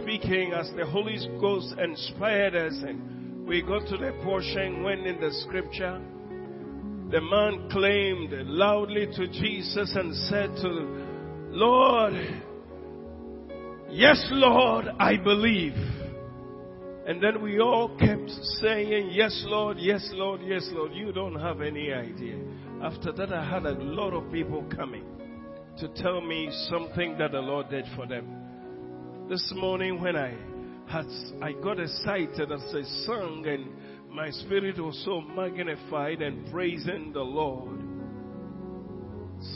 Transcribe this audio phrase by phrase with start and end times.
[0.00, 5.20] speaking as the Holy Ghost inspired us and we got to the portion when in
[5.20, 6.00] the scripture,
[7.10, 10.68] the man claimed loudly to Jesus and said to
[11.50, 12.12] Lord,
[13.90, 15.72] yes Lord, I believe.
[17.06, 18.28] And then we all kept
[18.60, 20.92] saying, yes Lord, yes Lord, yes Lord.
[20.92, 22.36] You don't have any idea.
[22.82, 25.06] After that I had a lot of people coming
[25.78, 28.37] to tell me something that the Lord did for them.
[29.28, 30.32] This morning when I
[30.88, 31.04] had,
[31.42, 37.20] I got excited as I sung and my spirit was so magnified and praising the
[37.20, 37.78] Lord.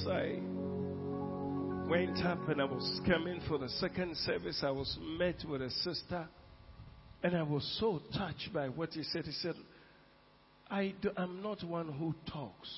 [0.05, 4.61] So I went up and I was coming for the second service.
[4.62, 6.28] I was met with a sister
[7.23, 9.25] and I was so touched by what he said.
[9.25, 9.55] He said,
[10.70, 12.69] I do, I'm not one who talks,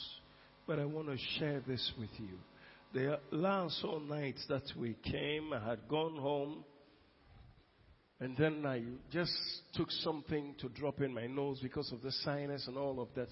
[0.64, 2.38] but I want to share this with you.
[2.92, 6.64] The last all nights that we came, I had gone home
[8.20, 9.32] and then I just
[9.74, 13.28] took something to drop in my nose because of the sinus and all of that.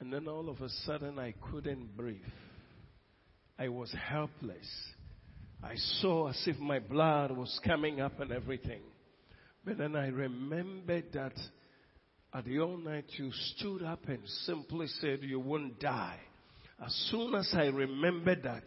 [0.00, 2.20] And then all of a sudden I couldn't breathe.
[3.58, 4.68] I was helpless.
[5.62, 8.80] I saw as if my blood was coming up and everything.
[9.64, 11.34] But then I remembered that
[12.34, 16.18] at the all night you stood up and simply said you won't die.
[16.84, 18.64] As soon as I remembered that,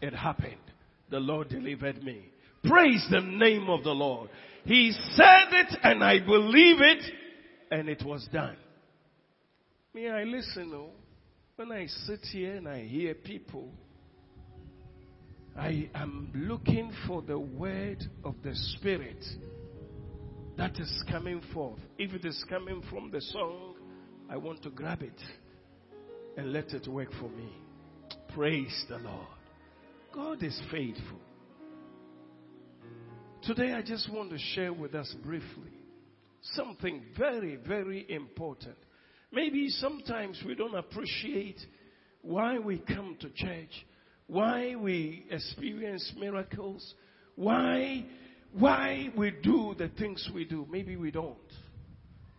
[0.00, 0.56] it happened.
[1.10, 2.31] The Lord delivered me.
[2.64, 4.30] Praise the name of the Lord.
[4.64, 7.02] He said it and I believe it
[7.70, 8.56] and it was done.
[9.94, 10.72] May I listen.
[10.74, 10.90] Oh,
[11.56, 13.68] when I sit here and I hear people,
[15.56, 19.22] I am looking for the word of the Spirit
[20.56, 21.80] that is coming forth.
[21.98, 23.74] If it is coming from the song,
[24.30, 25.20] I want to grab it
[26.36, 27.52] and let it work for me.
[28.34, 29.26] Praise the Lord.
[30.14, 31.20] God is faithful.
[33.44, 35.72] Today, I just want to share with us briefly
[36.54, 38.76] something very, very important.
[39.32, 41.58] Maybe sometimes we don't appreciate
[42.20, 43.86] why we come to church,
[44.28, 46.94] why we experience miracles,
[47.34, 48.04] why,
[48.56, 50.64] why we do the things we do.
[50.70, 51.36] Maybe we don't.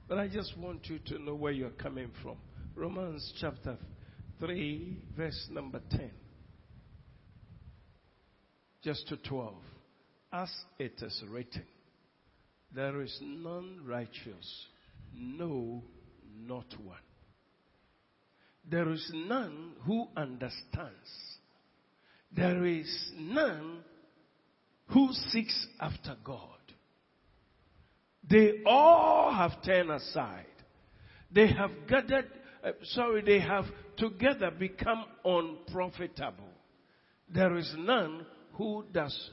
[0.08, 2.38] But I just want you to know where you're coming from.
[2.75, 3.78] Romans chapter
[4.40, 6.12] 3, verse number 10.
[8.81, 9.53] Just to 12
[10.33, 11.63] as it is written,
[12.73, 14.66] there is none righteous,
[15.16, 15.83] no,
[16.35, 16.97] not one.
[18.69, 21.38] There is none who understands.
[22.35, 23.81] There is none
[24.88, 26.50] who seeks after God.
[28.27, 30.45] They all have turned aside.
[31.31, 32.29] They have gathered,
[32.63, 33.65] uh, sorry, they have
[33.97, 36.50] together become unprofitable.
[37.31, 39.29] There is none who does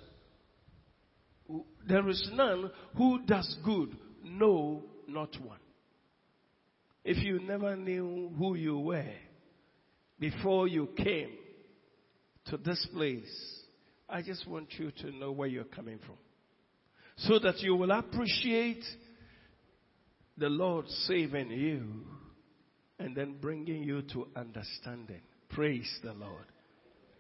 [1.88, 5.58] there is none who does good, no, not one.
[7.04, 9.14] If you never knew who you were
[10.18, 11.30] before you came
[12.46, 13.60] to this place,
[14.08, 16.16] I just want you to know where you're coming from.
[17.16, 18.84] So that you will appreciate
[20.36, 22.04] the Lord saving you
[22.98, 25.20] and then bringing you to understanding.
[25.48, 26.44] Praise the Lord.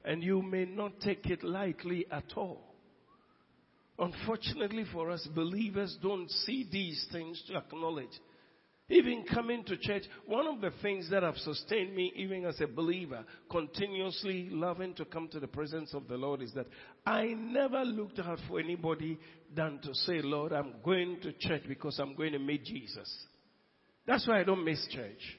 [0.04, 2.69] And you may not take it lightly at all.
[4.00, 8.08] Unfortunately for us, believers don't see these things to acknowledge.
[8.88, 12.66] Even coming to church, one of the things that have sustained me, even as a
[12.66, 16.66] believer, continuously loving to come to the presence of the Lord, is that
[17.06, 19.18] I never looked out for anybody
[19.54, 23.08] than to say, Lord, I'm going to church because I'm going to meet Jesus.
[24.06, 25.38] That's why I don't miss church.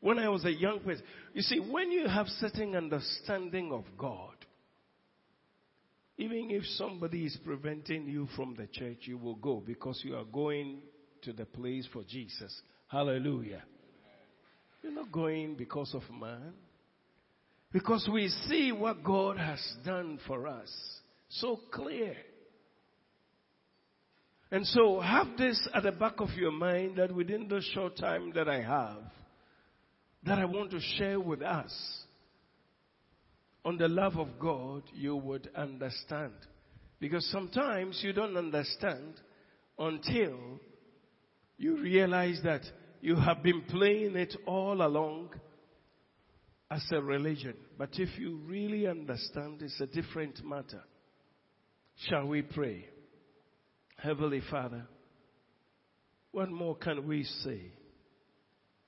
[0.00, 4.34] When I was a young person, you see, when you have certain understanding of God,
[6.20, 10.24] even if somebody is preventing you from the church, you will go because you are
[10.24, 10.80] going
[11.22, 12.60] to the place for Jesus.
[12.88, 13.62] Hallelujah.
[14.82, 16.52] You're not going because of man.
[17.72, 20.70] Because we see what God has done for us
[21.30, 22.14] so clear.
[24.50, 28.32] And so have this at the back of your mind that within the short time
[28.34, 29.04] that I have,
[30.24, 31.72] that I want to share with us,
[33.64, 36.32] on the love of God, you would understand.
[36.98, 39.14] Because sometimes you don't understand
[39.78, 40.60] until
[41.56, 42.62] you realize that
[43.00, 45.30] you have been playing it all along
[46.70, 47.54] as a religion.
[47.78, 50.82] But if you really understand, it's a different matter.
[52.08, 52.86] Shall we pray?
[53.96, 54.86] Heavenly Father,
[56.32, 57.72] what more can we say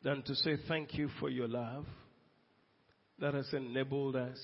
[0.03, 1.87] than to say thank you for your love
[3.23, 4.39] that has enabled us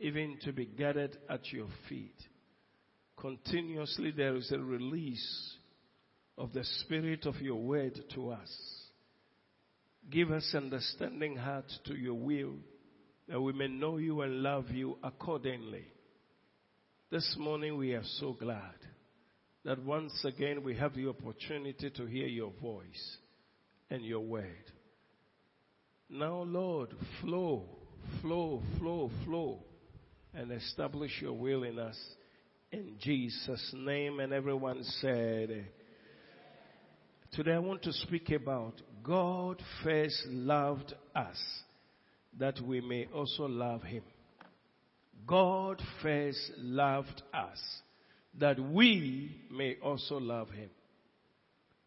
[0.00, 2.16] even to be gathered at your feet?
[3.16, 5.54] Continuously, there is a release
[6.36, 8.50] of the Spirit of your word to us.
[10.10, 12.56] Give us understanding heart to your will
[13.28, 15.84] that we may know you and love you accordingly.
[17.10, 18.74] This morning we are so glad
[19.64, 23.16] that once again we have the opportunity to hear your voice
[23.90, 24.72] and your word.
[26.10, 27.64] Now, Lord, flow,
[28.22, 29.58] flow, flow, flow,
[30.32, 31.98] and establish your will in us.
[32.72, 35.66] In Jesus' name, and everyone said,
[37.32, 41.38] Today I want to speak about God first loved us
[42.38, 44.02] that we may also love him.
[45.26, 47.58] God first loved us
[48.38, 50.70] that we may also love him.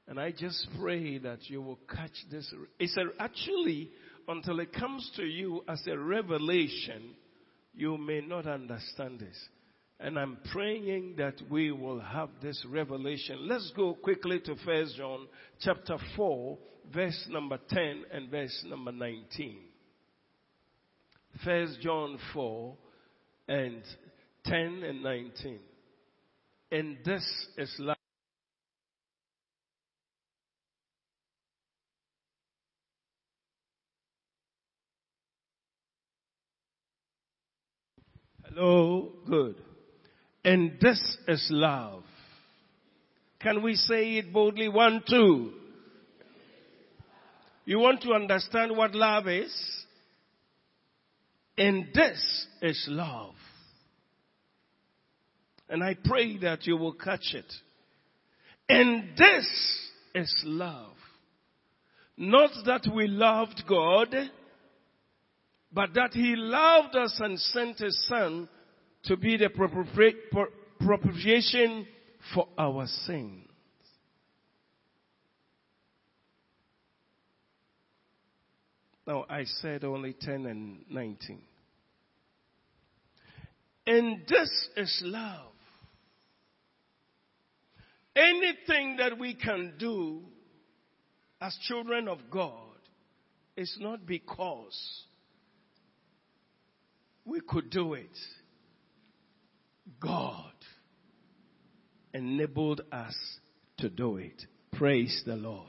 [0.08, 2.54] And I just pray that you will catch this.
[2.80, 3.92] It's actually,
[4.28, 7.16] until it comes to you as a revelation,
[7.74, 9.38] you may not understand this.
[10.00, 13.48] And I'm praying that we will have this revelation.
[13.48, 15.28] Let's go quickly to First John
[15.60, 16.58] chapter 4,
[16.92, 19.58] verse number 10 and verse number 19.
[21.46, 22.76] First John 4
[23.48, 23.84] and
[24.46, 25.60] 10 and 19.
[26.72, 27.24] And this
[27.58, 28.00] is love.
[38.53, 39.56] Hello, good.
[40.44, 42.03] And this is love.
[43.39, 44.68] Can we say it boldly?
[44.68, 45.51] One, two.
[47.63, 49.53] You want to understand what love is?
[51.57, 53.36] And this is love.
[55.69, 57.51] And I pray that you will catch it.
[58.68, 59.80] And this
[60.13, 60.95] is love.
[62.18, 64.13] Not that we loved God,
[65.74, 68.50] but that He loved us and sent His Son
[69.06, 69.50] to be the
[70.80, 71.88] propitiation
[72.34, 73.48] for our sins.
[79.08, 81.42] Now, I said only 10 and 19.
[83.88, 85.52] And this is love.
[88.16, 90.22] Anything that we can do
[91.42, 92.78] as children of God
[93.58, 94.78] is not because
[97.25, 98.18] we could do it.
[100.00, 100.51] God
[102.13, 103.16] enabled us
[103.78, 104.46] to do it.
[104.74, 105.68] Praise the Lord.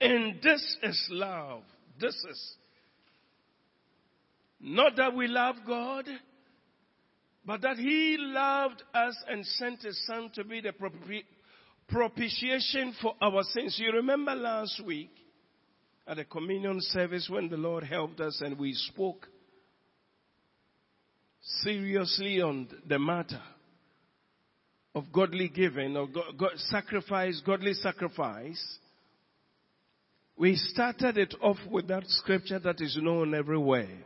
[0.00, 1.62] And this is love.
[2.00, 2.54] This is
[4.60, 6.06] not that we love God,
[7.44, 10.72] but that He loved us and sent His Son to be the
[11.88, 13.78] propitiation for our sins.
[13.78, 15.10] You remember last week
[16.06, 19.26] at the communion service when the Lord helped us and we spoke
[21.62, 23.42] seriously on the matter
[24.94, 28.78] of godly giving or God, sacrifice, godly sacrifice.
[30.36, 34.04] We started it off with that scripture that is known everywhere.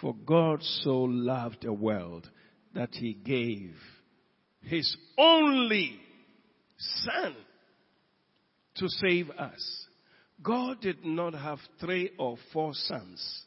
[0.00, 2.28] For God so loved the world
[2.74, 3.74] that he gave
[4.60, 5.98] his only
[6.78, 7.36] son
[8.76, 9.83] to save us.
[10.44, 13.42] God did not have three or four sons.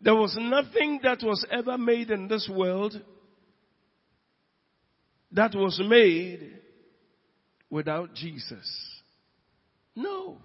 [0.00, 3.00] There was nothing that was ever made in this world
[5.32, 6.58] that was made
[7.70, 8.68] without Jesus.
[9.94, 10.38] No.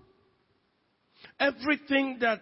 [1.40, 2.42] Everything that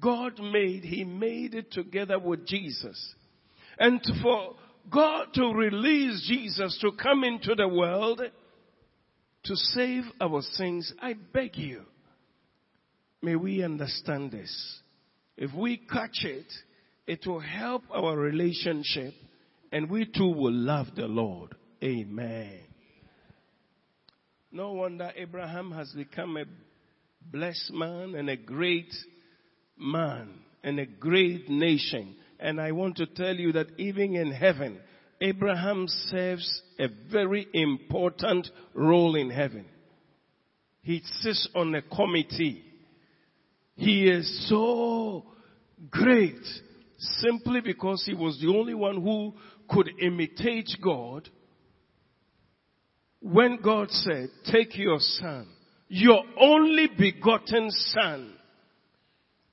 [0.00, 3.14] God made, He made it together with Jesus.
[3.78, 4.56] And for
[4.90, 8.20] God to release Jesus to come into the world
[9.44, 11.82] to save our sins, I beg you,
[13.22, 14.80] may we understand this.
[15.36, 16.46] If we catch it,
[17.06, 19.14] it will help our relationship
[19.72, 21.54] and we too will love the Lord.
[21.82, 22.60] Amen.
[24.52, 26.44] No wonder Abraham has become a
[27.30, 28.92] blessed man and a great
[29.78, 32.16] man and a great nation.
[32.38, 34.80] And I want to tell you that even in heaven,
[35.20, 39.66] Abraham serves a very important role in heaven.
[40.82, 42.64] He sits on a committee.
[43.80, 45.24] He is so
[45.90, 46.44] great
[46.98, 49.32] simply because he was the only one who
[49.70, 51.26] could imitate God.
[53.20, 55.48] When God said, take your son,
[55.88, 58.34] your only begotten son,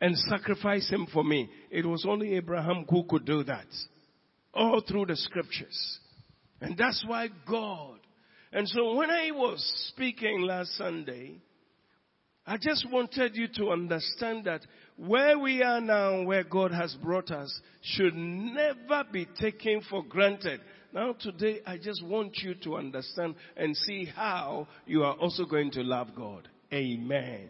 [0.01, 1.50] and sacrifice him for me.
[1.72, 3.67] It was only Abraham who could do that.
[4.53, 6.00] All through the scriptures.
[6.60, 8.00] And that's why God.
[8.51, 11.38] And so when I was speaking last Sunday,
[12.50, 14.62] I just wanted you to understand that
[14.96, 20.62] where we are now, where God has brought us, should never be taken for granted.
[20.94, 25.72] Now today, I just want you to understand and see how you are also going
[25.72, 26.48] to love God.
[26.74, 27.50] Amen.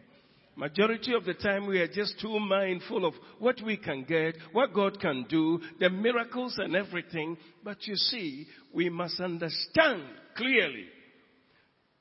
[0.55, 4.73] Majority of the time we are just too mindful of what we can get, what
[4.73, 7.37] God can do, the miracles and everything.
[7.63, 10.01] But you see, we must understand
[10.35, 10.87] clearly.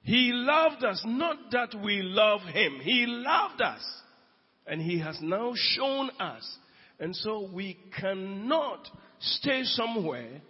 [0.06, 2.78] He loved us, not that we love Him.
[2.80, 3.84] He loved us.
[4.64, 6.58] And He has now shown us.
[7.00, 8.86] And so we cannot
[9.18, 10.40] stay somewhere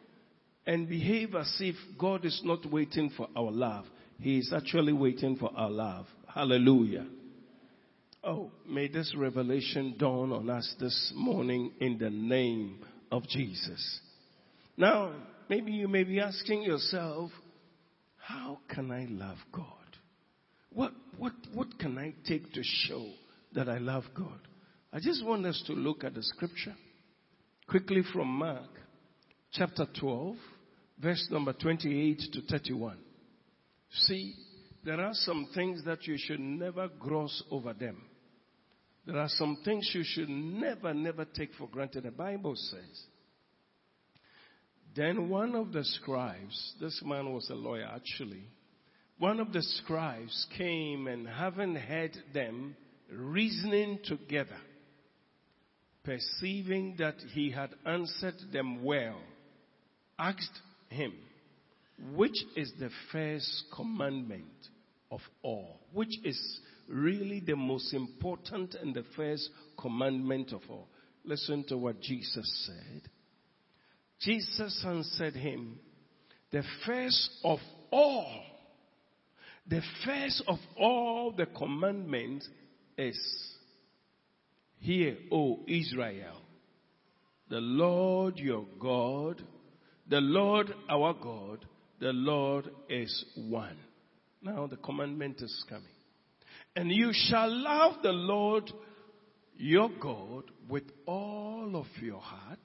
[0.66, 3.86] and behave as if God is not waiting for our love.
[4.20, 6.04] He is actually waiting for our love.
[6.32, 7.06] Hallelujah.
[8.22, 14.00] Oh, may this revelation dawn on us this morning in the name of Jesus.
[14.76, 15.14] Now,
[15.48, 17.30] maybe you may be asking yourself,
[18.26, 19.66] how can I love God?
[20.70, 23.06] What, what, what can I take to show
[23.54, 24.40] that I love God?
[24.92, 26.74] I just want us to look at the scripture
[27.68, 28.70] quickly from Mark
[29.52, 30.36] chapter 12,
[31.00, 32.98] verse number 28 to 31.
[33.92, 34.34] See,
[34.84, 38.02] there are some things that you should never gross over them.
[39.06, 42.02] There are some things you should never, never take for granted.
[42.02, 43.04] The Bible says.
[44.96, 48.44] Then one of the scribes, this man was a lawyer actually,
[49.18, 52.76] one of the scribes came and having heard them
[53.10, 54.58] reasoning together,
[56.02, 59.18] perceiving that he had answered them well,
[60.18, 61.12] asked him,
[62.14, 64.44] which is the first commandment
[65.10, 65.80] of all?
[65.92, 69.48] Which is really the most important and the first
[69.78, 70.88] commandment of all.
[71.24, 73.10] Listen to what Jesus said.
[74.20, 75.78] Jesus answered him,
[76.52, 77.58] the first of
[77.90, 78.42] all,
[79.66, 82.48] the first of all the commandments
[82.96, 83.18] is,
[84.78, 86.40] Hear, O Israel,
[87.48, 89.42] the Lord your God,
[90.08, 91.64] the Lord our God,
[91.98, 93.76] the Lord is one.
[94.42, 95.84] Now the commandment is coming.
[96.76, 98.70] And you shall love the Lord
[99.56, 102.58] your God with all of your heart,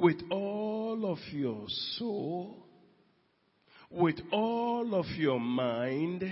[0.00, 1.64] with all of your
[1.96, 2.66] soul,
[3.90, 6.24] with all of your mind,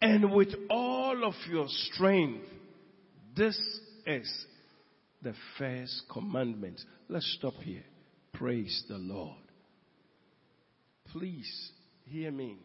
[0.00, 2.46] and with all of your strength.
[3.36, 3.58] This
[4.06, 4.46] is
[5.22, 6.80] the first commandment.
[7.08, 7.84] Let's stop here.
[8.32, 9.36] Praise the Lord.
[11.12, 11.70] Please
[12.04, 12.58] hear me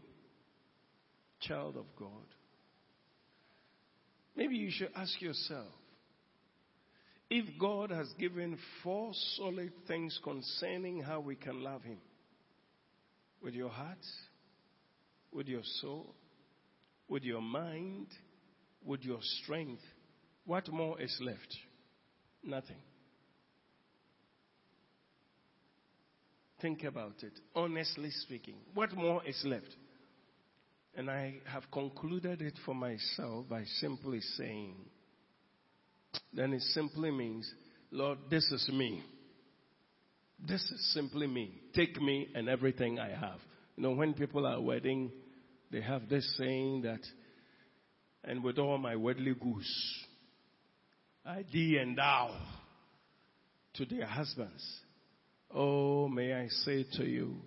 [1.42, 2.10] child of God.
[4.36, 5.68] Maybe you should ask yourself
[7.30, 11.98] if God has given four solid things concerning how we can love Him
[13.42, 13.98] with your heart,
[15.32, 16.16] with your soul,
[17.10, 18.08] with your mind,
[18.86, 19.82] with your strength,
[20.46, 21.56] what more is left?
[22.44, 22.78] Nothing.
[26.62, 27.34] Think about it.
[27.54, 29.76] Honestly speaking, what more is left?
[30.96, 34.76] And I have concluded it for myself by simply saying,
[36.34, 37.52] then it simply means,
[37.92, 39.04] Lord, this is me.
[40.40, 41.54] This is simply me.
[41.74, 43.40] Take me and everything I have.
[43.76, 45.12] You know, when people are wedding,
[45.72, 47.02] they have this saying that,
[48.24, 50.06] and with all my worldly goods,
[51.26, 52.36] I thee and thou
[53.76, 54.64] to their husbands.
[55.54, 57.38] Oh, may I say to you,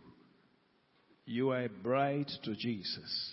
[1.26, 3.32] you are a bride to Jesus.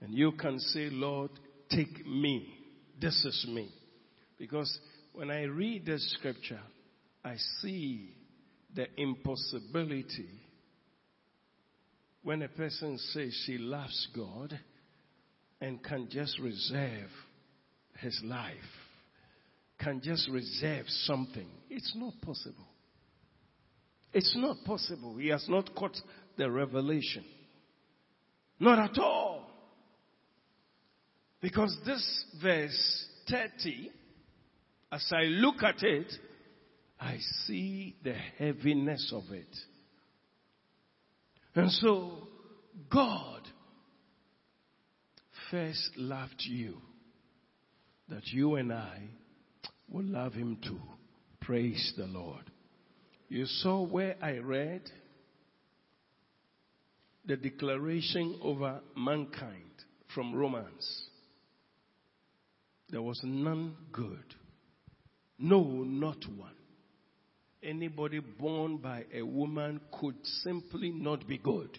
[0.00, 1.30] And you can say, Lord,
[1.70, 2.46] take me.
[3.00, 3.72] This is me.
[4.42, 4.76] Because
[5.12, 6.58] when I read the scripture,
[7.24, 8.12] I see
[8.74, 10.28] the impossibility
[12.24, 14.58] when a person says she loves God
[15.60, 17.08] and can just reserve
[18.00, 18.56] his life,
[19.78, 21.46] can just reserve something.
[21.70, 22.66] It's not possible.
[24.12, 25.18] It's not possible.
[25.18, 25.96] He has not caught
[26.36, 27.24] the revelation.
[28.58, 29.46] Not at all.
[31.40, 33.92] Because this verse 30,
[34.92, 36.12] as I look at it,
[37.00, 39.56] I see the heaviness of it.
[41.54, 42.28] And so,
[42.90, 43.40] God
[45.50, 46.76] first loved you,
[48.10, 49.00] that you and I
[49.88, 50.80] will love Him too.
[51.40, 52.50] Praise the Lord.
[53.28, 54.82] You saw where I read
[57.24, 59.70] the declaration over mankind
[60.14, 61.08] from Romans.
[62.90, 64.34] There was none good.
[65.38, 66.54] No, not one.
[67.62, 71.78] Anybody born by a woman could simply not be good.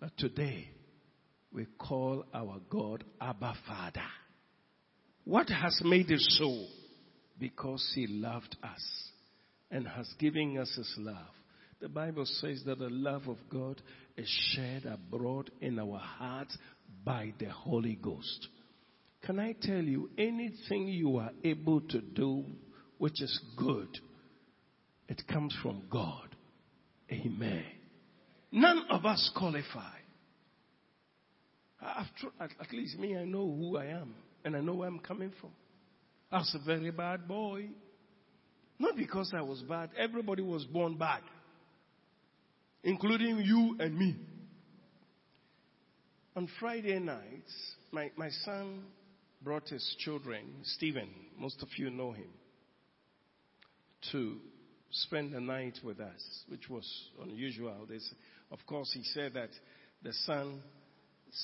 [0.00, 0.68] But today,
[1.52, 4.06] we call our God Abba Father.
[5.24, 6.66] What has made it so?
[7.38, 9.10] Because He loved us
[9.70, 11.16] and has given us His love.
[11.80, 13.82] The Bible says that the love of God
[14.16, 16.56] is shed abroad in our hearts
[17.04, 18.48] by the Holy Ghost.
[19.26, 22.44] Can I tell you, anything you are able to do
[22.98, 23.88] which is good,
[25.08, 26.28] it comes from God.
[27.10, 27.64] Amen.
[28.52, 29.96] None of us qualify.
[31.82, 34.14] After, at least me, I know who I am
[34.44, 35.50] and I know where I'm coming from.
[36.30, 37.66] I was a very bad boy.
[38.78, 41.22] Not because I was bad, everybody was born bad,
[42.84, 44.14] including you and me.
[46.36, 48.82] On Friday nights, my, my son
[49.46, 52.26] brought his children, Stephen, most of you know him,
[54.10, 54.38] to
[54.90, 56.84] spend the night with us, which was
[57.22, 57.86] unusual.
[58.50, 59.50] Of course, he said that
[60.02, 60.60] the son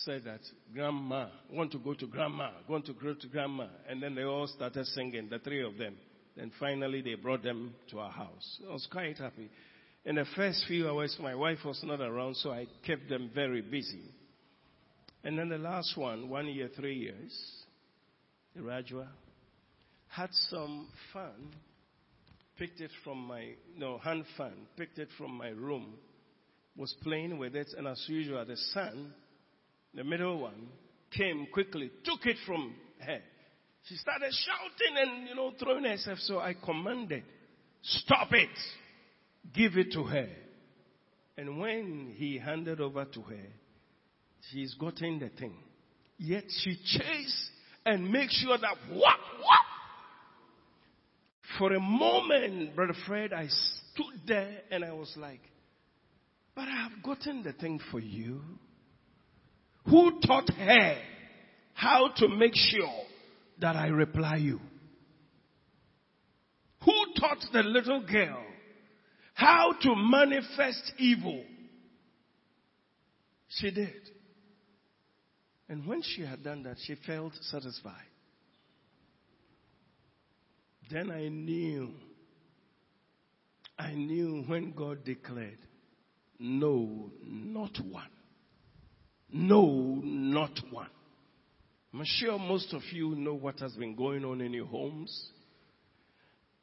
[0.05, 0.41] said that
[0.75, 4.49] grandma want to go to grandma, want to go to grandma, and then they all
[4.49, 5.95] started singing, the three of them.
[6.37, 8.61] Then finally they brought them to our house.
[8.69, 9.49] I was quite happy.
[10.05, 13.63] In the first few hours, my wife was not around, so I kept them very
[13.63, 14.11] busy.
[15.23, 17.62] And then the last one, one year, three years,
[18.59, 19.09] Rajwa,
[20.09, 21.53] had some fun
[22.63, 25.95] picked it from my, no, hand fan, picked it from my room,
[26.77, 29.13] was playing with it, and as usual, the son,
[29.95, 30.69] the middle one,
[31.11, 33.21] came quickly, took it from her.
[33.89, 36.19] She started shouting and, you know, throwing herself.
[36.21, 37.25] So I commanded,
[37.83, 38.49] stop it.
[39.53, 40.29] Give it to her.
[41.37, 43.47] And when he handed over to her,
[44.51, 45.55] she's gotten the thing.
[46.17, 47.51] Yet she chased
[47.85, 49.59] and make sure that what, what,
[51.59, 55.41] for a moment, Brother Fred, I stood there and I was like,
[56.55, 58.41] but I have gotten the thing for you.
[59.87, 60.97] Who taught her
[61.75, 63.03] how to make sure
[63.61, 64.61] that I reply you?
[66.85, 68.43] Who taught the little girl
[69.35, 71.43] how to manifest evil?
[73.49, 73.93] She did.
[75.73, 77.95] And when she had done that, she felt satisfied.
[80.91, 81.93] Then I knew,
[83.79, 85.57] I knew when God declared,
[86.39, 88.11] no, not one.
[89.33, 90.91] No, not one.
[91.95, 95.31] I'm sure most of you know what has been going on in your homes.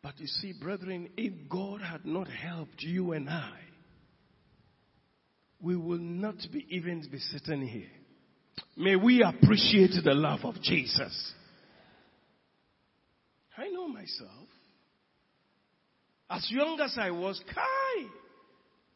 [0.04, 3.58] But you see, brethren, if God had not helped you and I,
[5.60, 7.90] we will not be even be sitting here.
[8.78, 11.34] May we appreciate the love of Jesus.
[13.58, 14.48] I know myself.
[16.30, 18.06] As young as I was, Kai,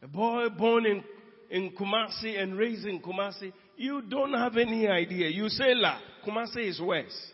[0.04, 1.04] a boy born in,
[1.49, 5.30] in Kumasi and raised in Kumasi, you don't have any idea.
[5.30, 7.32] You say La, Kumasi is worse.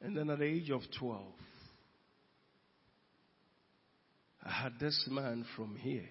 [0.00, 1.22] And then at the age of 12,
[4.44, 6.08] I had this man from here.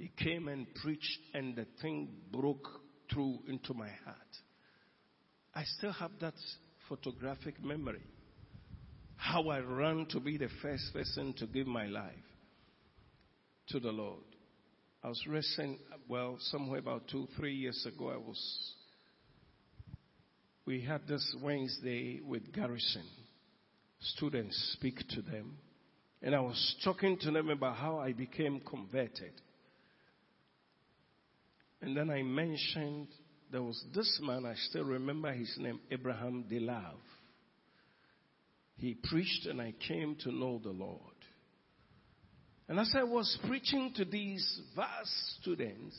[0.00, 2.66] He came and preached, and the thing broke
[3.12, 4.16] through into my heart.
[5.54, 6.32] I still have that
[6.88, 8.02] photographic memory.
[9.16, 12.14] How I ran to be the first person to give my life
[13.68, 14.24] to the Lord.
[15.04, 18.72] I was wrestling, well, somewhere about two, three years ago, I was,
[20.64, 23.04] we had this Wednesday with Garrison.
[24.00, 25.58] Students speak to them.
[26.22, 29.32] And I was talking to them about how I became converted.
[31.82, 33.08] And then I mentioned
[33.50, 36.98] there was this man, I still remember his name, Abraham Delav.
[38.76, 41.00] He preached and I came to know the Lord.
[42.68, 45.96] And as I was preaching to these vast students,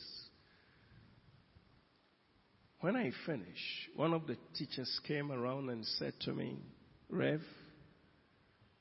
[2.80, 6.58] when I finished, one of the teachers came around and said to me,
[7.10, 7.40] Rev,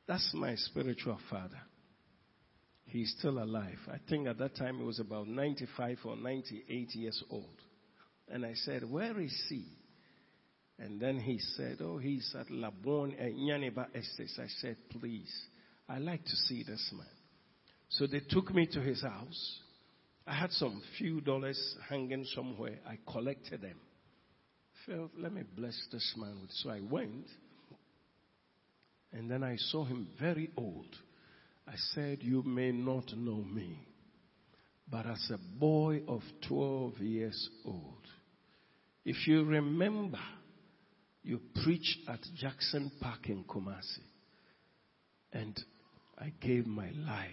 [0.07, 1.59] that's my spiritual father.
[2.91, 3.79] He's still alive.
[3.89, 7.45] I think at that time he was about 95 or 98 years old.
[8.27, 9.65] And I said, Where is he?
[10.77, 14.37] And then he said, Oh, he's at Labone at eh, Nyaniba Estates.
[14.37, 15.31] I said, Please,
[15.87, 17.07] i like to see this man.
[17.91, 19.59] So they took me to his house.
[20.27, 22.79] I had some few dollars hanging somewhere.
[22.85, 23.79] I collected them.
[24.85, 26.51] Felt, let me bless this man with.
[26.55, 27.27] So I went.
[29.13, 30.93] And then I saw him very old.
[31.71, 33.79] I said, You may not know me,
[34.89, 38.05] but as a boy of 12 years old,
[39.05, 40.19] if you remember,
[41.23, 44.03] you preached at Jackson Park in Kumasi.
[45.31, 45.57] And
[46.19, 47.29] I gave my life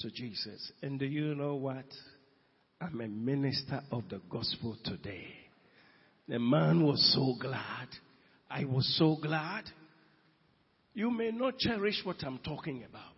[0.00, 0.70] to Jesus.
[0.82, 1.86] And do you know what?
[2.78, 5.28] I'm a minister of the gospel today.
[6.28, 7.88] The man was so glad.
[8.50, 9.64] I was so glad.
[10.98, 13.14] You may not cherish what I'm talking about.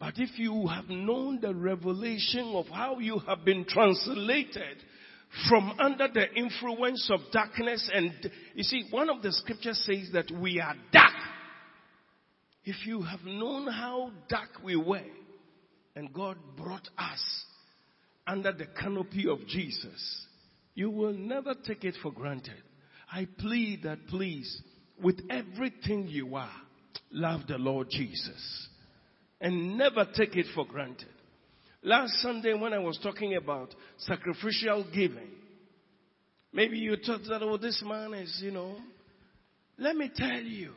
[0.00, 4.78] But if you have known the revelation of how you have been translated
[5.46, 8.10] from under the influence of darkness, and
[8.54, 11.12] you see, one of the scriptures says that we are dark.
[12.64, 15.02] If you have known how dark we were,
[15.94, 17.22] and God brought us
[18.26, 20.26] under the canopy of Jesus,
[20.74, 22.62] you will never take it for granted.
[23.12, 24.62] I plead that please,
[25.02, 26.50] with everything you are,
[27.10, 28.68] love the Lord Jesus
[29.40, 31.08] and never take it for granted.
[31.82, 35.30] Last Sunday when I was talking about sacrificial giving,
[36.52, 38.76] maybe you thought that, oh, this man is, you know,
[39.78, 40.72] let me tell you,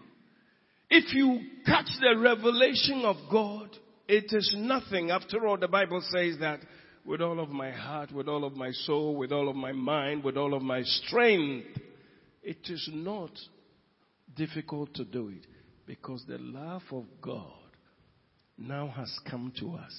[0.89, 3.69] if you catch the revelation of God,
[4.07, 5.11] it is nothing.
[5.11, 6.59] After all, the Bible says that
[7.05, 10.23] with all of my heart, with all of my soul, with all of my mind,
[10.23, 11.67] with all of my strength,
[12.43, 13.31] it is not
[14.35, 15.45] difficult to do it
[15.87, 17.53] because the love of God
[18.57, 19.95] now has come to us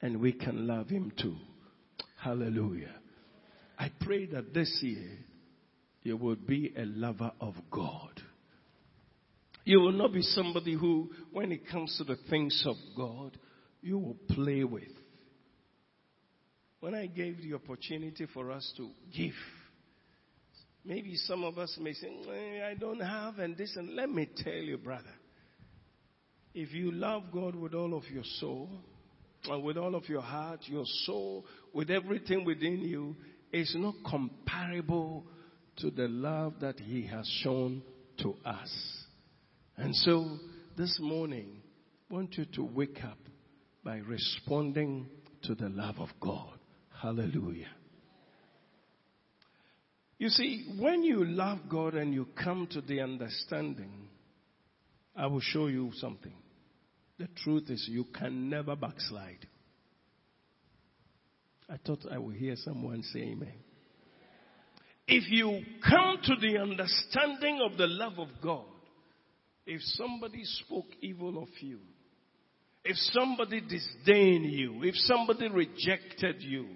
[0.00, 1.36] and we can love him too.
[2.22, 2.94] Hallelujah.
[3.78, 5.18] I pray that this year
[6.02, 8.22] you will be a lover of God.
[9.64, 13.36] You will not be somebody who, when it comes to the things of God,
[13.80, 14.82] you will play with.
[16.80, 19.34] When I gave the opportunity for us to give,
[20.84, 24.52] maybe some of us may say, I don't have, and this, and let me tell
[24.52, 25.14] you, brother,
[26.54, 28.68] if you love God with all of your soul,
[29.44, 33.16] and with all of your heart, your soul, with everything within you,
[33.52, 35.24] it's not comparable
[35.78, 37.82] to the love that He has shown
[38.18, 38.70] to us.
[39.76, 40.38] And so
[40.76, 41.62] this morning,
[42.10, 43.18] I want you to wake up
[43.84, 45.08] by responding
[45.44, 46.58] to the love of God.
[47.00, 47.70] Hallelujah.
[50.22, 53.90] You see, when you love God and you come to the understanding,
[55.16, 56.36] I will show you something.
[57.18, 59.48] The truth is, you can never backslide.
[61.68, 63.64] I thought I would hear someone say amen.
[65.08, 68.66] If you come to the understanding of the love of God,
[69.66, 71.80] if somebody spoke evil of you,
[72.84, 76.68] if somebody disdained you, if somebody rejected you,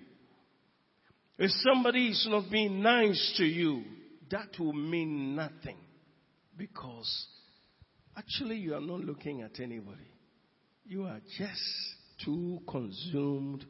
[1.38, 3.84] if somebody is not being nice to you,
[4.30, 5.76] that will mean nothing
[6.56, 7.26] because
[8.16, 10.10] actually you are not looking at anybody.
[10.84, 11.62] You are just
[12.24, 13.64] too consumed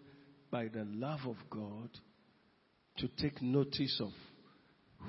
[0.50, 1.90] by the love of God
[2.98, 4.12] to take notice of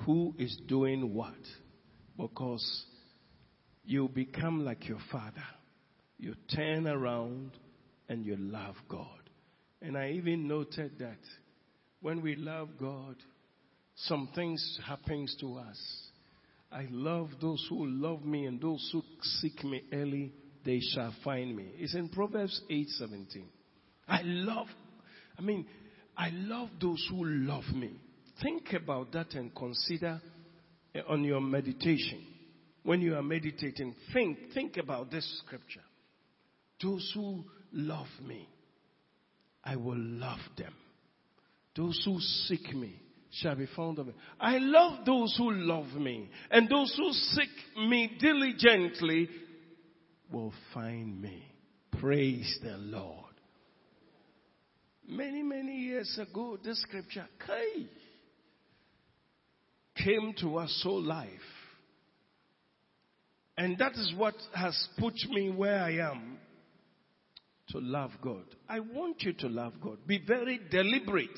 [0.06, 1.34] who is doing what
[2.18, 2.86] because
[3.86, 5.46] you become like your father.
[6.18, 7.52] You turn around
[8.10, 9.30] and you love God.
[9.82, 11.20] And I even noted that
[12.08, 13.18] when we love God,
[13.96, 15.78] some things happens to us.
[16.72, 19.04] I love those who love me and those who
[19.42, 20.32] seek me early
[20.64, 21.74] they shall find me.
[21.76, 23.50] It's in Proverbs 8:17.
[24.08, 24.68] I love
[25.38, 25.66] I mean,
[26.16, 28.00] I love those who love me.
[28.42, 30.22] Think about that and consider
[30.96, 32.26] eh, on your meditation.
[32.84, 35.84] When you are meditating, think think about this scripture.
[36.82, 37.44] Those who
[37.74, 38.48] love me,
[39.62, 40.74] I will love them.
[41.78, 44.14] Those who seek me shall be found of me.
[44.40, 47.50] I love those who love me, and those who seek
[47.88, 49.30] me diligently
[50.32, 51.44] will find me.
[52.00, 53.24] Praise the Lord.
[55.08, 57.28] Many, many years ago, this scripture
[59.96, 61.30] came to us so life.
[63.58, 66.38] And that is what has put me where I am
[67.70, 68.46] to love God.
[68.68, 69.98] I want you to love God.
[70.06, 71.30] Be very deliberate.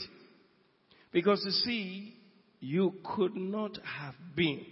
[1.12, 2.16] Because you see,
[2.60, 4.66] you could not have been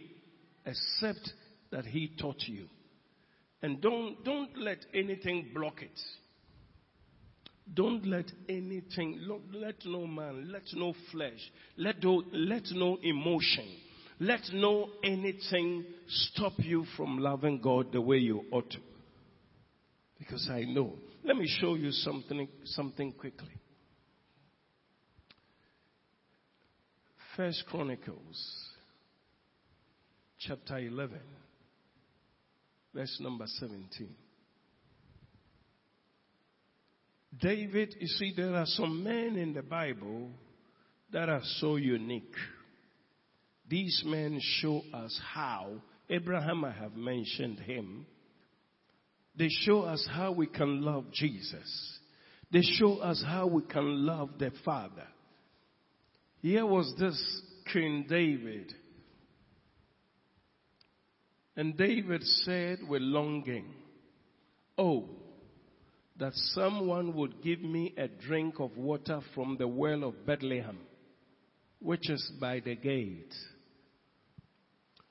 [0.66, 1.32] except
[1.72, 2.68] that He taught you.
[3.62, 6.00] And don't, don't let anything block it.
[7.74, 9.20] Don't let anything,
[9.52, 11.40] let no man, let no flesh,
[11.76, 13.66] let no, let no emotion,
[14.22, 18.80] let no anything stop you from loving God the way you ought to.
[20.18, 20.94] Because I know.
[21.26, 23.52] Let me show you something, something quickly.
[27.38, 28.66] First Chronicles,
[30.40, 31.20] chapter 11
[32.96, 34.10] verse number 17.
[37.40, 40.32] David, you see, there are some men in the Bible
[41.14, 42.34] that are so unique.
[43.70, 45.74] these men show us how.
[46.10, 48.08] Abraham, I have mentioned him.
[49.38, 52.00] They show us how we can love Jesus.
[52.52, 55.06] They show us how we can love the Father.
[56.42, 58.74] Here was this King David.
[61.56, 63.74] And David said with longing,
[64.78, 65.10] Oh,
[66.20, 70.78] that someone would give me a drink of water from the well of Bethlehem,
[71.80, 73.34] which is by the gate.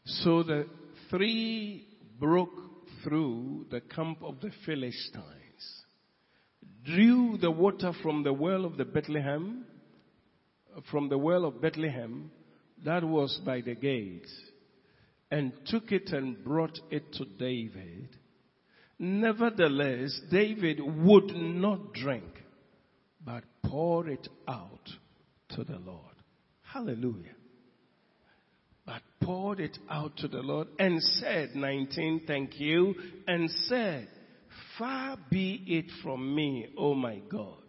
[0.04, 0.66] So the
[1.10, 2.60] three broke
[3.02, 5.24] through the camp of the Philistines,
[6.84, 9.64] drew the water from the well of the Bethlehem,
[10.90, 12.30] from the well of Bethlehem,
[12.84, 14.26] that was by the gate,
[15.30, 18.08] and took it and brought it to David.
[18.98, 22.24] Nevertheless, David would not drink,
[23.24, 24.88] but poured it out
[25.50, 26.14] to the Lord.
[26.62, 27.34] Hallelujah.
[28.84, 32.94] But poured it out to the Lord and said, 19, thank you,
[33.26, 34.08] and said,
[34.78, 37.62] Far be it from me, O my God,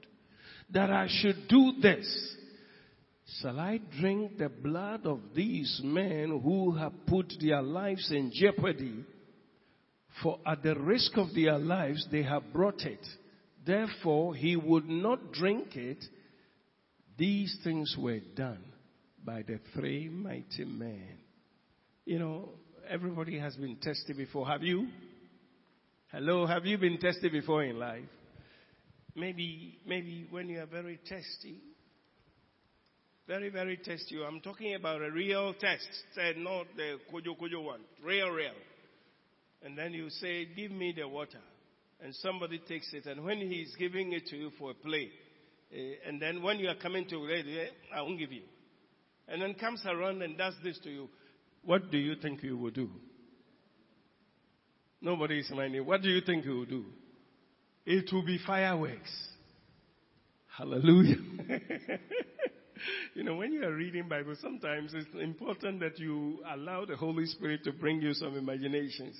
[0.71, 2.36] that I should do this.
[3.41, 9.03] Shall I drink the blood of these men who have put their lives in jeopardy?
[10.23, 13.05] For at the risk of their lives, they have brought it.
[13.65, 16.03] Therefore, he would not drink it.
[17.17, 18.63] These things were done
[19.23, 21.17] by the three mighty men.
[22.05, 22.49] You know,
[22.89, 24.47] everybody has been tested before.
[24.47, 24.87] Have you?
[26.11, 28.05] Hello, have you been tested before in life?
[29.13, 31.59] Maybe, maybe when you are very testy,
[33.27, 34.17] very, very testy.
[34.25, 35.87] I'm talking about a real test,
[36.37, 38.53] not the kojo one, real, real.
[39.63, 41.41] And then you say, Give me the water.
[42.01, 43.05] And somebody takes it.
[43.05, 45.09] And when he's giving it to you for a play,
[45.73, 48.43] uh, and then when you are coming to it, I won't give you.
[49.27, 51.09] And then comes around and does this to you.
[51.65, 52.89] What do you think you will do?
[55.01, 55.85] Nobody is minding.
[55.85, 56.85] What do you think you will do?
[57.85, 59.11] It will be fireworks.
[60.55, 61.17] Hallelujah.
[63.13, 67.25] you know, when you are reading Bible, sometimes it's important that you allow the Holy
[67.25, 69.15] Spirit to bring you some imaginations.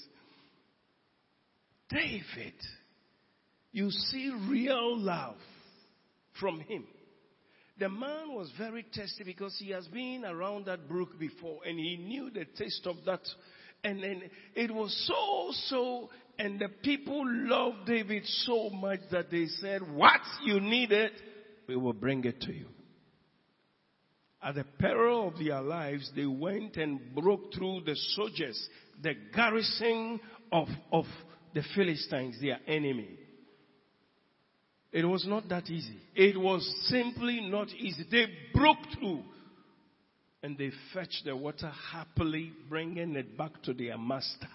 [1.90, 2.54] David,
[3.72, 5.38] you see real love
[6.40, 6.86] from him.
[7.80, 11.96] The man was very testy because he has been around that brook before and he
[11.98, 13.22] knew the taste of that.
[13.84, 14.24] And then
[14.56, 20.22] it was so, so, and the people loved David so much that they said, what
[20.44, 21.12] you needed,
[21.68, 22.66] we will bring it to you.
[24.42, 28.70] At the peril of their lives, they went and broke through the soldiers,
[29.02, 30.20] the garrison
[30.52, 31.06] of, of
[31.54, 33.18] the Philistines, their enemy.
[34.92, 35.98] It was not that easy.
[36.16, 38.06] It was simply not easy.
[38.10, 39.24] They broke through
[40.44, 44.48] and they fetched the water happily, bringing it back to their master.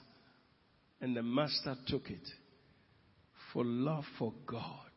[1.01, 2.27] And the master took it
[3.53, 4.90] for love for God,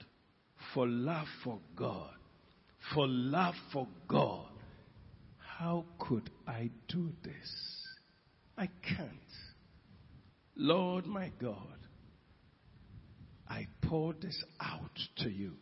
[0.74, 2.14] for love for God,
[2.94, 4.45] for love for God.
[5.58, 7.88] How could I do this?
[8.58, 9.10] I can't.
[10.58, 11.78] Lord my God,
[13.48, 15.54] I pour this out to you.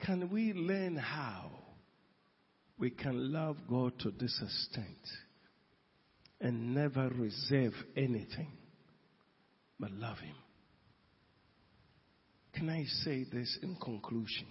[0.00, 1.50] Can we learn how
[2.78, 5.06] we can love God to this extent
[6.40, 8.52] and never reserve anything
[9.78, 10.36] but love Him?
[12.54, 14.46] Can I say this in conclusion?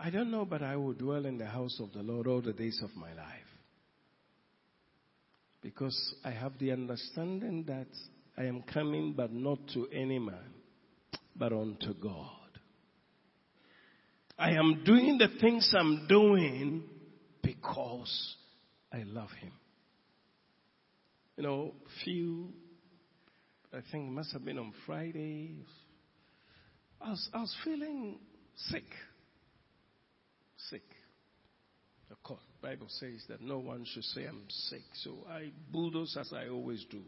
[0.00, 2.52] I don't know, but I will dwell in the house of the Lord all the
[2.52, 3.40] days of my life.
[5.60, 7.88] Because I have the understanding that
[8.36, 10.54] I am coming, but not to any man,
[11.34, 12.30] but unto God.
[14.38, 16.84] I am doing the things I'm doing
[17.42, 18.36] because
[18.92, 19.52] I love Him.
[21.36, 22.52] You know, few,
[23.72, 25.56] I think it must have been on Friday.
[27.00, 28.18] I was, I was feeling
[28.54, 28.84] sick.
[30.70, 30.82] Sick.
[32.10, 34.82] Of course, Bible says that no one should say I'm sick.
[35.04, 37.02] So I bulldoze as I always do.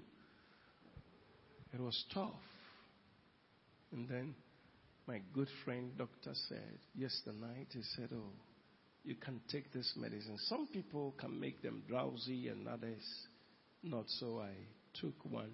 [1.72, 2.30] It was tough.
[3.92, 4.34] And then
[5.06, 8.32] my good friend doctor said, yesterday night, he said, oh,
[9.04, 10.36] you can take this medicine.
[10.46, 13.02] Some people can make them drowsy and others
[13.82, 14.04] not.
[14.18, 14.52] So I
[15.00, 15.50] took one.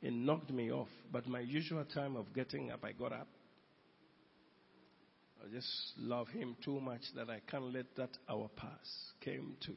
[0.00, 0.88] It knocked me off.
[1.12, 3.28] But my usual time of getting up, I got up.
[5.44, 9.12] I just love him too much that I can't let that hour pass.
[9.20, 9.72] Came to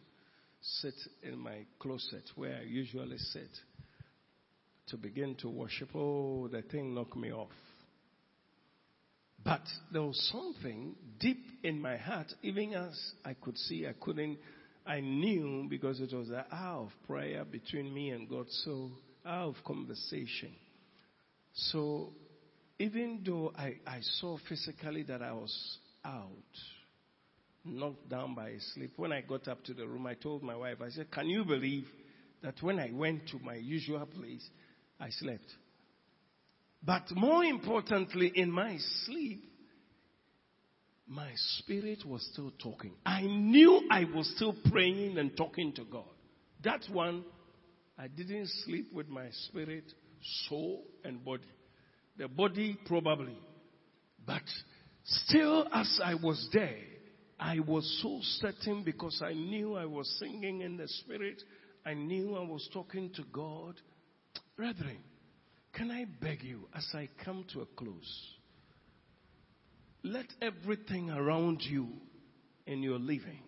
[0.62, 3.50] sit in my closet where I usually sit
[4.88, 5.90] to begin to worship.
[5.94, 7.52] Oh, the thing knocked me off.
[9.44, 14.38] But there was something deep in my heart, even as I could see, I couldn't,
[14.86, 18.92] I knew because it was an hour of prayer between me and God, so
[19.26, 20.54] hour of conversation.
[21.54, 22.14] So
[22.80, 26.30] even though I, I saw physically that I was out,
[27.66, 30.78] knocked down by sleep, when I got up to the room, I told my wife,
[30.82, 31.86] I said, Can you believe
[32.44, 34.48] that when I went to my usual place,
[35.00, 35.46] I slept?
[36.84, 39.44] But more importantly, in my sleep,
[41.08, 42.94] my spirit was still talking.
[43.06, 46.06] I knew I was still praying and talking to God.
[46.63, 47.24] That one,
[47.98, 49.86] I didn't sleep with my spirit,
[50.48, 51.44] soul, and body.
[52.18, 53.38] The body, probably.
[54.26, 54.44] But
[55.04, 56.80] still, as I was there,
[57.40, 61.42] I was so certain because I knew I was singing in the spirit.
[61.86, 63.76] I knew I was talking to God.
[64.56, 64.98] Brethren,
[65.74, 68.28] can I beg you as I come to a close?
[70.04, 71.90] Let everything around you
[72.66, 73.44] in your living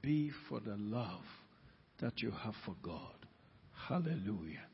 [0.00, 1.24] be for the love
[2.00, 3.14] that you have for God.
[3.88, 4.64] Hallelujah.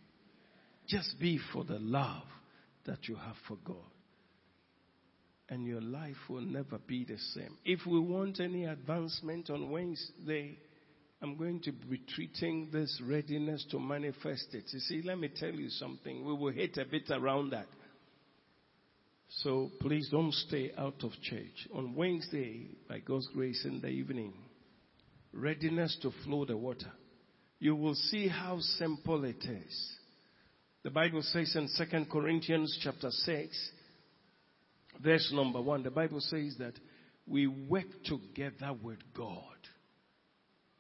[0.87, 2.25] Just be for the love
[2.87, 3.77] that you have for God.
[5.49, 7.57] And your life will never be the same.
[7.64, 10.59] If we want any advancement on Wednesday,
[11.21, 14.64] I'm going to be treating this readiness to manifest it.
[14.71, 16.25] You see, let me tell you something.
[16.25, 17.66] We will hit a bit around that.
[19.38, 21.69] So please don't stay out of church.
[21.75, 24.33] On Wednesday, by God's grace in the evening,
[25.33, 26.90] readiness to flow the water.
[27.59, 29.97] You will see how simple it is.
[30.83, 33.71] The Bible says in 2 Corinthians chapter 6,
[35.03, 36.73] verse number 1, the Bible says that
[37.27, 39.43] we work together with God.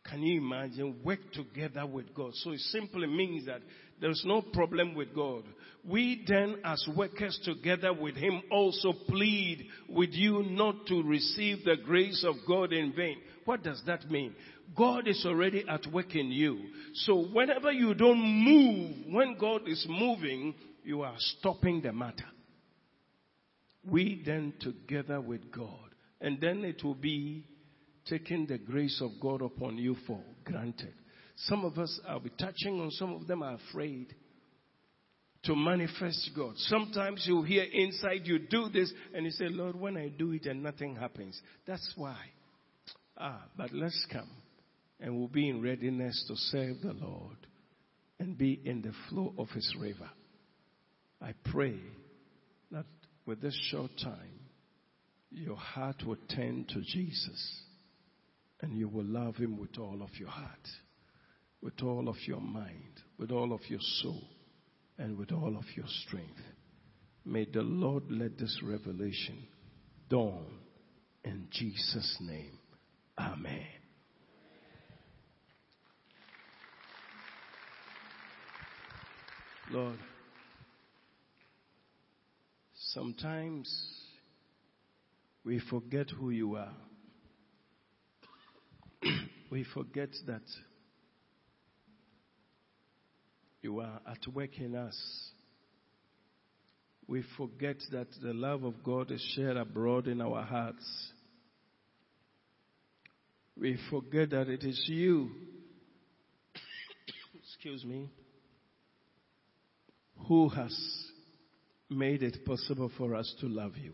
[0.04, 1.00] Can you imagine?
[1.04, 2.32] Work together with God.
[2.34, 3.60] So it simply means that
[4.00, 5.44] there's no problem with God.
[5.84, 11.76] We then, as workers together with Him, also plead with you not to receive the
[11.84, 13.18] grace of God in vain.
[13.44, 14.34] What does that mean?
[14.76, 16.60] God is already at work in you.
[16.94, 22.28] So whenever you don't move, when God is moving, you are stopping the matter.
[23.84, 25.94] We then together with God.
[26.20, 27.46] And then it will be
[28.06, 30.94] taking the grace of God upon you for granted.
[31.44, 34.14] Some of us, be touching on, some of them are afraid
[35.44, 36.52] to manifest God.
[36.56, 40.46] Sometimes you hear inside you do this and you say, Lord, when I do it
[40.46, 41.40] and nothing happens.
[41.66, 42.16] That's why.
[43.16, 44.28] Ah, but let's come
[45.00, 47.36] and we'll be in readiness to serve the Lord
[48.18, 50.10] and be in the flow of His river.
[51.22, 51.76] I pray
[52.70, 52.86] that
[53.24, 54.40] with this short time,
[55.30, 57.62] your heart will turn to Jesus
[58.60, 60.68] and you will love Him with all of your heart,
[61.62, 64.22] with all of your mind, with all of your soul,
[64.98, 66.40] and with all of your strength.
[67.24, 69.46] May the Lord let this revelation
[70.08, 70.46] dawn
[71.24, 72.58] in Jesus' name.
[73.18, 73.66] Amen.
[79.70, 79.98] Lord,
[82.92, 83.70] sometimes
[85.44, 86.74] we forget who you are
[89.50, 90.42] we forget that
[93.62, 94.96] you are at work in us.
[97.06, 100.86] We forget that the love of God is shared abroad in our hearts.
[103.58, 105.30] We forget that it is you,
[107.42, 108.08] excuse me,
[110.28, 110.74] who has
[111.90, 113.92] made it possible for us to love you.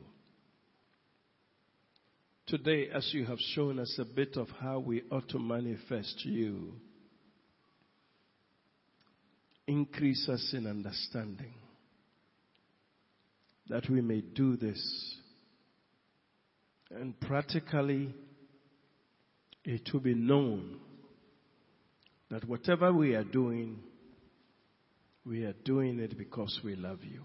[2.46, 6.74] Today, as you have shown us a bit of how we ought to manifest you,
[9.76, 11.52] increase us in understanding
[13.68, 14.80] that we may do this.
[16.90, 18.14] And practically,
[19.64, 20.78] it will be known
[22.30, 23.78] that whatever we are doing,
[25.24, 27.22] we are doing it because we love you.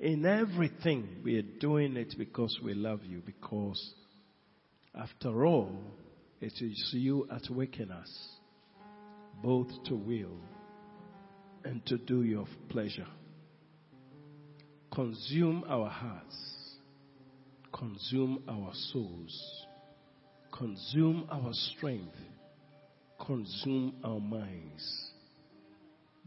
[0.00, 3.94] In everything, we are doing it because we love you, because
[4.94, 5.72] after all,
[6.40, 8.10] it is you at work in us,
[9.42, 10.36] both to will
[11.64, 13.06] and to do your pleasure.
[14.92, 16.76] Consume our hearts,
[17.72, 19.66] consume our souls,
[20.52, 22.16] consume our strength,
[23.26, 25.10] consume our minds,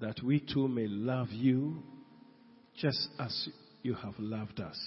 [0.01, 1.81] that we too may love you
[2.75, 3.49] just as
[3.83, 4.77] you have loved us.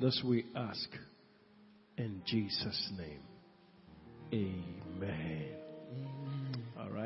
[0.00, 0.88] Thus we ask
[1.96, 3.20] in Jesus' name.
[4.32, 5.48] Amen.
[6.78, 7.02] All right.